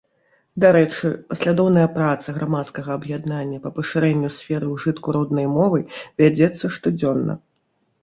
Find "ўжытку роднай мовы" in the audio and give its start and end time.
4.75-5.79